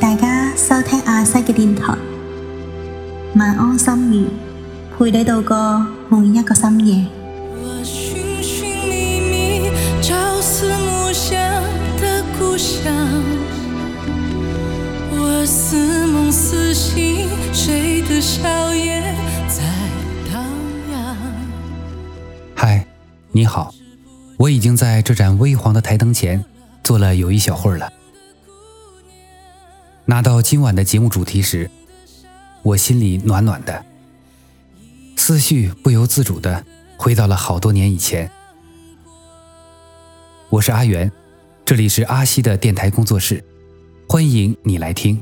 [0.00, 1.92] 大家收听阿西的电台，
[3.36, 4.26] 晚安，心语，
[4.96, 7.06] 陪你度过每一个深夜。
[22.54, 22.86] 嗨，
[23.32, 23.72] 你好，
[24.38, 26.42] 我已经在这盏微黄的台灯前
[26.82, 27.90] 坐了有一小会儿了。
[30.06, 31.70] 拿到今晚的节目主题时，
[32.62, 33.84] 我心里暖暖的，
[35.16, 36.64] 思绪不由自主的
[36.96, 38.30] 回到了好多年以前。
[40.48, 41.10] 我是阿元，
[41.64, 43.44] 这里是阿西的电台工作室，
[44.08, 45.20] 欢迎你来听。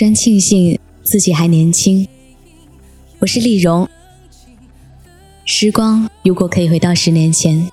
[0.00, 2.08] 真庆幸自己还年轻。
[3.18, 3.86] 我是丽蓉。
[5.44, 7.70] 时光如果可以回到十年前，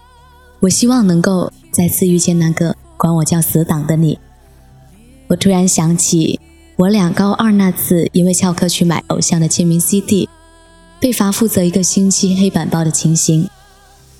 [0.59, 4.19] 我希望能够再次遇见那个管我叫死党的你。
[5.29, 6.41] 我突然想起，
[6.75, 10.27] 我俩高二那次因为翘课去买偶像的签名 CD，
[10.99, 13.47] 被罚负责一个星期黑板报的情形。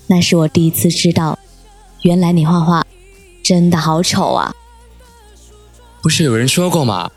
[0.08, 1.38] 那是我第一次知道，
[2.04, 2.86] 原来你画画
[3.44, 4.56] 真的好丑啊！
[6.02, 7.12] 不是有人说过吗？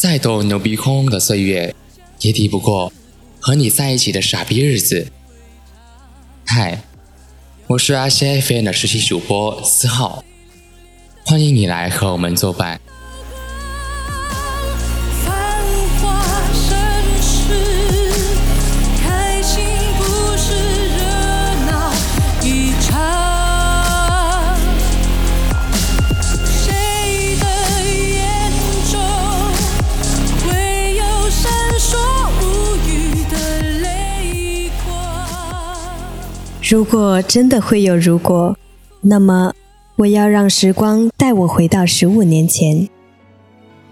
[0.00, 1.74] 再逗牛逼哄哄的岁月，
[2.20, 2.90] 也抵不过
[3.38, 5.08] 和你在一起的傻逼日子。
[6.46, 6.78] 嗨，
[7.66, 10.24] 我是阿 c f n 的实习主播思浩，
[11.26, 12.80] 欢迎你来和我们作伴。
[36.70, 38.56] 如果真的会有如果，
[39.00, 39.52] 那么
[39.96, 42.88] 我要让时光带我回到十五年前。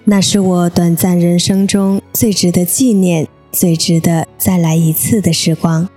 [0.05, 5.89] 那是我短暂人生中最值得纪念、最值得再来一次的时光。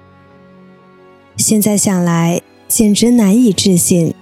[1.38, 4.16] 现在想来，简直难以置信。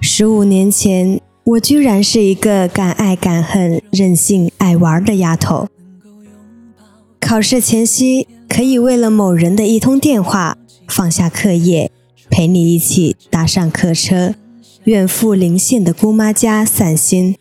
[0.00, 5.68] 十五年前，我居然是一个敢爱敢恨、任性爱玩的丫头。
[7.20, 10.56] 考试前夕，可以为了某人的一通电话。
[10.88, 11.90] 放下课业，
[12.30, 14.34] 陪你一起搭上客车，
[14.84, 17.36] 远赴邻县的姑妈家散心。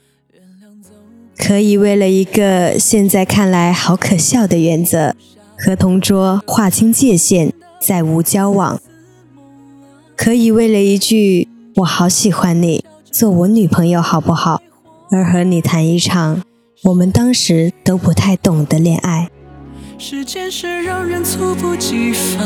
[1.38, 5.16] 可以为了一个现在看来好可笑的原则，
[5.58, 8.82] 和同桌划清界限，再无交往。
[10.16, 14.62] 可以为了一句“我好喜欢你，做我女朋友好不好”，
[15.12, 16.42] 而和你谈一场
[16.84, 19.30] 我们当时都不太懂的恋爱。
[19.98, 22.46] 时间是让人猝不及防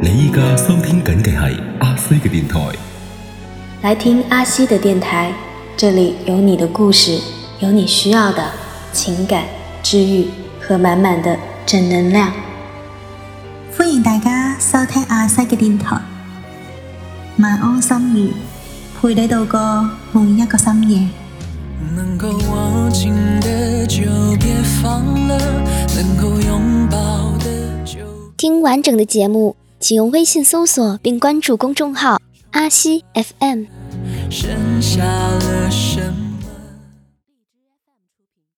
[0.00, 2.60] 你依家收听紧嘅系阿西嘅电台。
[3.82, 5.32] 来听阿西的电台，
[5.78, 7.18] 这里有你的故事，
[7.60, 8.46] 有你需要的
[8.92, 9.44] 情感
[9.82, 10.26] 治愈
[10.60, 12.30] 和满满的正能量。
[13.76, 15.98] 欢迎大家收听阿西嘅电台，
[17.38, 18.32] 晚安，心语，
[19.00, 21.08] 陪你度过每一个深夜。
[28.36, 32.20] 听完整的节目，请用微信搜索并关注公众号
[32.52, 33.64] “阿西 FM”。
[34.30, 36.23] 剩下了什